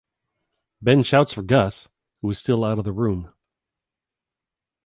[0.81, 1.87] Ben shouts for Gus,
[2.23, 3.31] who is still out of the room.